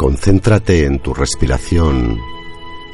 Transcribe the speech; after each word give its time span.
Concéntrate 0.00 0.86
en 0.86 0.98
tu 1.00 1.12
respiración 1.12 2.18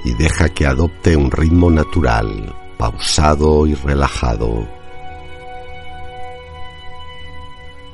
y 0.04 0.12
deja 0.14 0.48
que 0.48 0.66
adopte 0.66 1.16
un 1.16 1.30
ritmo 1.30 1.70
natural, 1.70 2.52
pausado 2.76 3.64
y 3.68 3.74
relajado. 3.74 4.68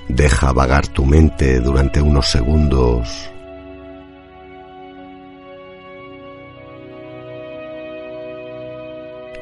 Deja 0.09 0.55
vagar 0.55 0.88
tu 0.88 1.05
mente 1.05 1.61
durante 1.61 2.01
unos 2.01 2.27
segundos. 2.27 3.30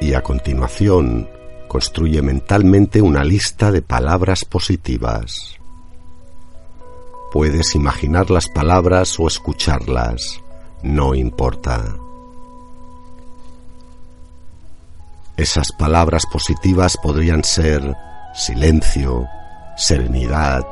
Y 0.01 0.13
a 0.13 0.21
continuación, 0.21 1.29
construye 1.69 2.21
mentalmente 2.21 3.01
una 3.01 3.23
lista 3.23 3.71
de 3.71 3.81
palabras 3.81 4.43
positivas. 4.43 5.60
Puedes 7.31 7.75
imaginar 7.75 8.29
las 8.29 8.49
palabras 8.49 9.17
o 9.17 9.25
escucharlas, 9.25 10.41
no 10.83 11.15
importa. 11.15 11.95
Esas 15.37 15.71
palabras 15.71 16.25
positivas 16.25 16.97
podrían 17.01 17.45
ser 17.45 17.95
silencio, 18.33 19.25
serenidad, 19.77 20.67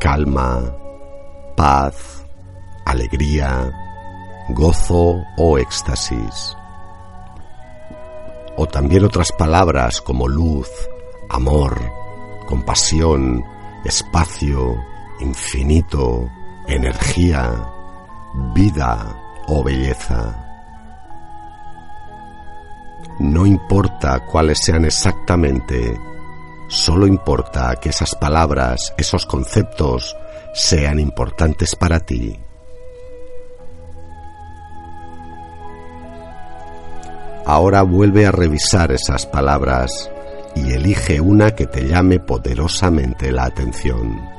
calma, 0.00 0.74
paz, 1.56 2.24
alegría, 2.86 3.70
gozo 4.48 5.22
o 5.36 5.58
éxtasis. 5.58 6.56
O 8.56 8.66
también 8.66 9.04
otras 9.04 9.30
palabras 9.30 10.00
como 10.00 10.26
luz, 10.26 10.68
amor, 11.28 11.78
compasión, 12.46 13.44
espacio, 13.84 14.74
infinito, 15.20 16.30
energía, 16.66 17.52
vida 18.54 19.16
o 19.48 19.62
belleza. 19.62 20.42
No 23.18 23.46
importa 23.46 24.26
cuáles 24.26 24.58
sean 24.58 24.84
exactamente, 24.84 25.98
solo 26.68 27.06
importa 27.06 27.76
que 27.76 27.88
esas 27.88 28.14
palabras, 28.14 28.92
esos 28.98 29.24
conceptos, 29.24 30.14
sean 30.52 30.98
importantes 30.98 31.74
para 31.76 32.00
ti. 32.00 32.38
Ahora 37.46 37.82
vuelve 37.82 38.26
a 38.26 38.32
revisar 38.32 38.90
esas 38.90 39.24
palabras 39.24 40.10
y 40.56 40.72
elige 40.72 41.20
una 41.20 41.54
que 41.54 41.66
te 41.66 41.86
llame 41.86 42.18
poderosamente 42.18 43.30
la 43.30 43.44
atención. 43.44 44.35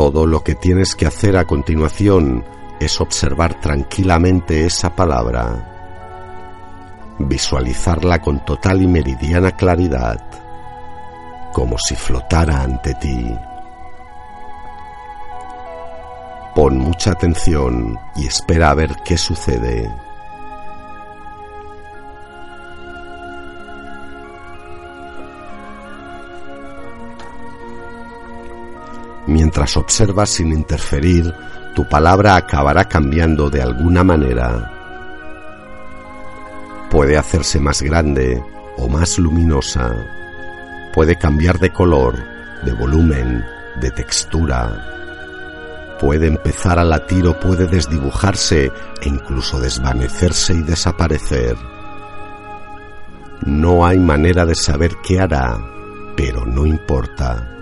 Todo 0.00 0.24
lo 0.24 0.42
que 0.42 0.54
tienes 0.54 0.96
que 0.96 1.04
hacer 1.04 1.36
a 1.36 1.44
continuación 1.44 2.42
es 2.80 3.02
observar 3.02 3.60
tranquilamente 3.60 4.64
esa 4.64 4.96
palabra, 4.96 7.18
visualizarla 7.18 8.22
con 8.22 8.42
total 8.42 8.80
y 8.80 8.86
meridiana 8.86 9.54
claridad, 9.54 10.18
como 11.52 11.76
si 11.76 11.96
flotara 11.96 12.62
ante 12.62 12.94
ti. 12.94 13.30
Pon 16.54 16.78
mucha 16.78 17.10
atención 17.10 17.98
y 18.16 18.26
espera 18.26 18.70
a 18.70 18.74
ver 18.74 18.96
qué 19.04 19.18
sucede. 19.18 19.94
Mientras 29.30 29.76
observas 29.76 30.28
sin 30.28 30.52
interferir, 30.52 31.32
tu 31.76 31.88
palabra 31.88 32.34
acabará 32.34 32.86
cambiando 32.86 33.48
de 33.48 33.62
alguna 33.62 34.02
manera. 34.02 34.72
Puede 36.90 37.16
hacerse 37.16 37.60
más 37.60 37.80
grande 37.80 38.42
o 38.76 38.88
más 38.88 39.20
luminosa. 39.20 39.94
Puede 40.92 41.14
cambiar 41.14 41.60
de 41.60 41.72
color, 41.72 42.16
de 42.64 42.72
volumen, 42.72 43.44
de 43.80 43.92
textura. 43.92 45.96
Puede 46.00 46.26
empezar 46.26 46.80
a 46.80 46.84
latir 46.84 47.24
o 47.28 47.38
puede 47.38 47.68
desdibujarse 47.68 48.72
e 49.00 49.08
incluso 49.08 49.60
desvanecerse 49.60 50.54
y 50.54 50.62
desaparecer. 50.62 51.56
No 53.46 53.86
hay 53.86 54.00
manera 54.00 54.44
de 54.44 54.56
saber 54.56 54.90
qué 55.06 55.20
hará, 55.20 55.56
pero 56.16 56.44
no 56.44 56.66
importa. 56.66 57.59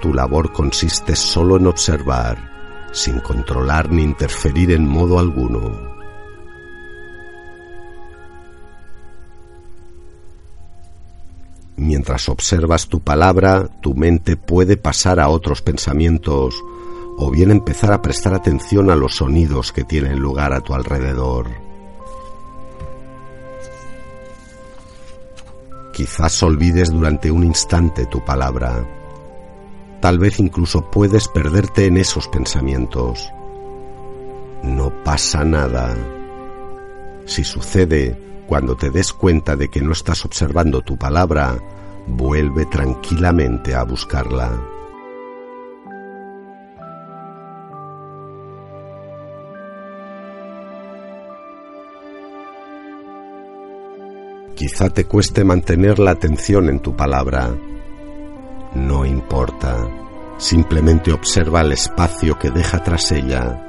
Tu 0.00 0.14
labor 0.14 0.50
consiste 0.50 1.14
solo 1.14 1.58
en 1.58 1.66
observar, 1.66 2.88
sin 2.90 3.20
controlar 3.20 3.92
ni 3.92 4.02
interferir 4.02 4.70
en 4.72 4.88
modo 4.88 5.18
alguno. 5.18 5.90
Mientras 11.76 12.30
observas 12.30 12.88
tu 12.88 13.00
palabra, 13.00 13.68
tu 13.82 13.94
mente 13.94 14.36
puede 14.36 14.78
pasar 14.78 15.20
a 15.20 15.28
otros 15.28 15.60
pensamientos 15.60 16.54
o 17.18 17.30
bien 17.30 17.50
empezar 17.50 17.92
a 17.92 18.00
prestar 18.00 18.32
atención 18.32 18.90
a 18.90 18.96
los 18.96 19.16
sonidos 19.16 19.70
que 19.70 19.84
tienen 19.84 20.18
lugar 20.18 20.54
a 20.54 20.60
tu 20.60 20.72
alrededor. 20.72 21.48
Quizás 25.92 26.42
olvides 26.42 26.90
durante 26.90 27.30
un 27.30 27.44
instante 27.44 28.06
tu 28.06 28.24
palabra 28.24 28.99
Tal 30.00 30.18
vez 30.18 30.40
incluso 30.40 30.90
puedes 30.90 31.28
perderte 31.28 31.86
en 31.86 31.98
esos 31.98 32.26
pensamientos. 32.28 33.30
No 34.62 34.90
pasa 35.04 35.44
nada. 35.44 35.94
Si 37.26 37.44
sucede, 37.44 38.18
cuando 38.46 38.76
te 38.76 38.90
des 38.90 39.12
cuenta 39.12 39.56
de 39.56 39.68
que 39.68 39.82
no 39.82 39.92
estás 39.92 40.24
observando 40.24 40.80
tu 40.80 40.96
palabra, 40.96 41.58
vuelve 42.06 42.66
tranquilamente 42.66 43.74
a 43.74 43.84
buscarla. 43.84 44.60
Quizá 54.56 54.90
te 54.90 55.04
cueste 55.04 55.44
mantener 55.44 55.98
la 55.98 56.10
atención 56.10 56.68
en 56.68 56.80
tu 56.80 56.94
palabra, 56.94 57.54
no 58.74 59.04
importa, 59.04 59.88
simplemente 60.38 61.12
observa 61.12 61.62
el 61.62 61.72
espacio 61.72 62.38
que 62.38 62.50
deja 62.50 62.82
tras 62.82 63.10
ella. 63.10 63.66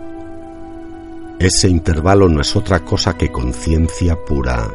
Ese 1.39 1.67
intervalo 1.67 2.29
no 2.29 2.41
es 2.41 2.55
otra 2.55 2.85
cosa 2.85 3.17
que 3.17 3.31
conciencia 3.31 4.15
pura. 4.15 4.71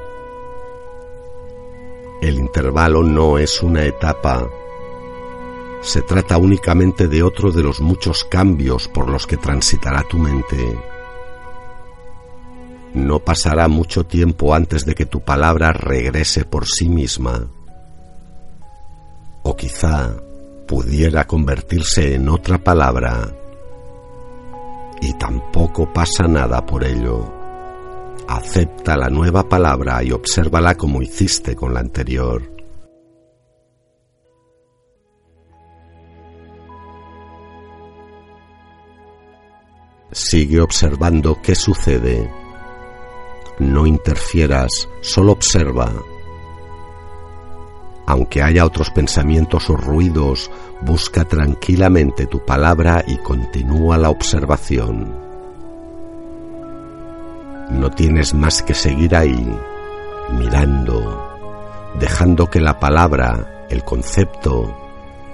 El 2.20 2.38
intervalo 2.38 3.04
no 3.04 3.38
es 3.38 3.62
una 3.62 3.84
etapa. 3.84 4.48
Se 5.80 6.02
trata 6.02 6.38
únicamente 6.38 7.06
de 7.06 7.22
otro 7.22 7.52
de 7.52 7.62
los 7.62 7.80
muchos 7.80 8.24
cambios 8.24 8.88
por 8.88 9.08
los 9.08 9.28
que 9.28 9.36
transitará 9.36 10.02
tu 10.02 10.18
mente. 10.18 10.76
No 12.94 13.20
pasará 13.20 13.68
mucho 13.68 14.04
tiempo 14.04 14.54
antes 14.54 14.84
de 14.84 14.96
que 14.96 15.06
tu 15.06 15.20
palabra 15.20 15.72
regrese 15.72 16.44
por 16.44 16.66
sí 16.66 16.88
misma 16.88 17.48
o 19.46 19.54
quizá 19.54 20.12
pudiera 20.66 21.24
convertirse 21.24 22.14
en 22.16 22.28
otra 22.28 22.58
palabra 22.58 23.32
y 25.00 25.12
tampoco 25.14 25.92
pasa 25.92 26.26
nada 26.26 26.66
por 26.66 26.82
ello. 26.82 27.32
Acepta 28.26 28.96
la 28.96 29.08
nueva 29.08 29.48
palabra 29.48 30.02
y 30.02 30.10
obsérvala 30.10 30.74
como 30.74 31.00
hiciste 31.00 31.54
con 31.54 31.72
la 31.74 31.80
anterior. 31.80 32.42
Sigue 40.10 40.60
observando 40.60 41.38
qué 41.40 41.54
sucede. 41.54 42.28
No 43.60 43.86
interfieras, 43.86 44.88
solo 45.02 45.32
observa 45.32 45.92
aunque 48.06 48.42
haya 48.42 48.64
otros 48.64 48.90
pensamientos 48.90 49.68
o 49.68 49.76
ruidos, 49.76 50.50
busca 50.80 51.24
tranquilamente 51.24 52.26
tu 52.26 52.44
palabra 52.44 53.04
y 53.06 53.16
continúa 53.18 53.98
la 53.98 54.10
observación. 54.10 55.12
No 57.70 57.90
tienes 57.90 58.32
más 58.32 58.62
que 58.62 58.74
seguir 58.74 59.16
ahí, 59.16 59.52
mirando, 60.38 61.36
dejando 61.98 62.48
que 62.48 62.60
la 62.60 62.78
palabra, 62.78 63.66
el 63.68 63.82
concepto, 63.82 64.72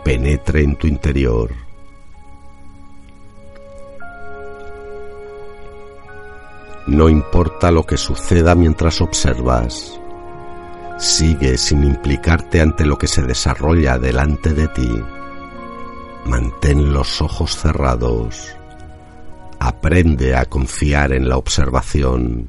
penetre 0.03 0.63
en 0.63 0.77
tu 0.77 0.87
interior. 0.87 1.51
No 6.87 7.09
importa 7.09 7.71
lo 7.71 7.85
que 7.85 7.99
suceda 7.99 8.55
mientras 8.55 9.01
observas 9.03 10.02
Sigue 11.03 11.59
sin 11.59 11.83
implicarte 11.83 12.61
ante 12.61 12.87
lo 12.87 12.97
que 12.97 13.09
se 13.09 13.23
desarrolla 13.23 13.99
delante 13.99 14.55
de 14.55 14.69
ti. 14.69 15.03
Mantén 16.27 16.93
los 16.93 17.21
ojos 17.21 17.57
cerrados. 17.57 18.55
Aprende 19.59 20.37
a 20.37 20.45
confiar 20.45 21.13
en 21.13 21.29
la 21.29 21.39
observación. 21.39 22.49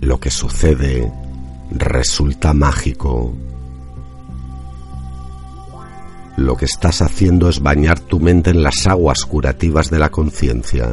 Lo 0.00 0.18
que 0.18 0.30
sucede 0.30 1.12
resulta 1.70 2.52
mágico. 2.52 3.34
Lo 6.36 6.56
que 6.56 6.64
estás 6.64 7.02
haciendo 7.02 7.48
es 7.48 7.60
bañar 7.60 8.00
tu 8.00 8.18
mente 8.18 8.50
en 8.50 8.62
las 8.62 8.86
aguas 8.86 9.24
curativas 9.24 9.90
de 9.90 9.98
la 9.98 10.10
conciencia. 10.10 10.88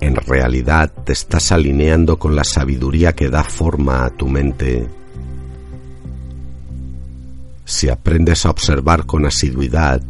En 0.00 0.16
realidad 0.16 0.90
te 1.04 1.12
estás 1.12 1.52
alineando 1.52 2.18
con 2.18 2.34
la 2.34 2.44
sabiduría 2.44 3.14
que 3.14 3.28
da 3.28 3.44
forma 3.44 4.06
a 4.06 4.10
tu 4.10 4.28
mente. 4.28 4.88
Si 7.66 7.88
aprendes 7.90 8.46
a 8.46 8.50
observar 8.50 9.04
con 9.04 9.26
asiduidad, 9.26 10.00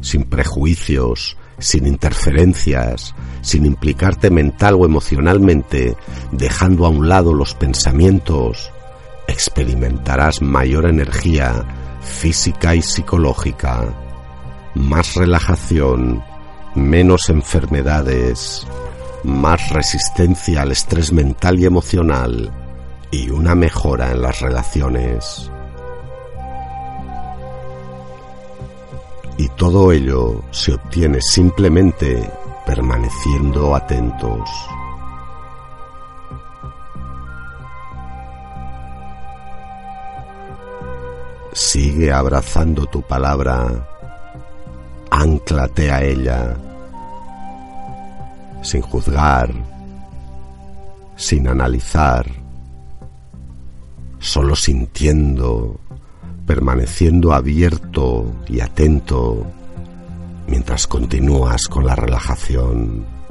sin 0.00 0.24
prejuicios, 0.24 1.36
sin 1.62 1.86
interferencias, 1.86 3.14
sin 3.40 3.66
implicarte 3.66 4.30
mental 4.30 4.74
o 4.74 4.84
emocionalmente, 4.84 5.96
dejando 6.32 6.86
a 6.86 6.88
un 6.88 7.08
lado 7.08 7.32
los 7.32 7.54
pensamientos, 7.54 8.70
experimentarás 9.28 10.42
mayor 10.42 10.86
energía 10.86 11.64
física 12.00 12.74
y 12.74 12.82
psicológica, 12.82 13.94
más 14.74 15.14
relajación, 15.14 16.22
menos 16.74 17.28
enfermedades, 17.28 18.66
más 19.24 19.70
resistencia 19.70 20.62
al 20.62 20.72
estrés 20.72 21.12
mental 21.12 21.58
y 21.60 21.66
emocional 21.66 22.52
y 23.10 23.30
una 23.30 23.54
mejora 23.54 24.10
en 24.10 24.22
las 24.22 24.40
relaciones. 24.40 25.50
Todo 29.62 29.92
ello 29.92 30.42
se 30.50 30.74
obtiene 30.74 31.20
simplemente 31.20 32.28
permaneciendo 32.66 33.76
atentos. 33.76 34.50
Sigue 41.52 42.12
abrazando 42.12 42.86
tu 42.86 43.02
palabra, 43.02 43.88
anclate 45.12 45.92
a 45.92 46.02
ella, 46.02 46.56
sin 48.62 48.82
juzgar, 48.82 49.48
sin 51.14 51.46
analizar, 51.46 52.26
solo 54.18 54.56
sintiendo, 54.56 55.78
permaneciendo 56.46 57.32
abierto 57.32 58.32
y 58.48 58.60
atento 58.60 59.46
mientras 60.46 60.86
continúas 60.86 61.66
con 61.68 61.86
la 61.86 61.94
relajación. 61.94 63.21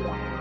Wow. 0.00 0.31